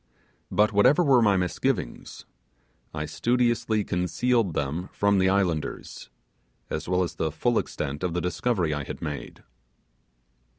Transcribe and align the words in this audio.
But 0.49 0.73
whatever 0.73 1.03
were 1.03 1.21
my 1.21 1.37
misgivings, 1.37 2.25
I 2.91 3.05
studiously 3.05 3.83
concealed 3.83 4.55
them 4.55 4.89
from 4.91 5.19
the 5.19 5.29
islanders, 5.29 6.09
as 6.71 6.89
well 6.89 7.03
as 7.03 7.13
the 7.13 7.31
full 7.31 7.59
extent 7.59 8.01
of 8.01 8.15
the 8.15 8.19
discovery 8.21 8.73
I 8.73 8.83
had 8.83 9.03
made. 9.03 9.43